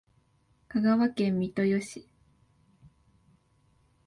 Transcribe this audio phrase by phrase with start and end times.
[0.67, 2.09] 香川県三豊市